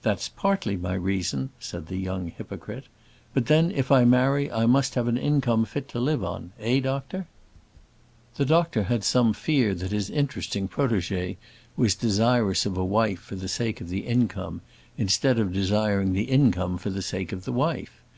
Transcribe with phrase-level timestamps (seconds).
[0.00, 2.86] "That's partly my reason," said the young hypocrite.
[3.34, 6.80] "But then, if I marry I must have an income fit to live on; eh,
[6.80, 7.26] doctor?"
[8.36, 11.36] The doctor had some fear that his interesting protégée
[11.76, 14.62] was desirous of a wife for the sake of the income,
[14.96, 18.00] instead of desiring the income for the sake of the wife.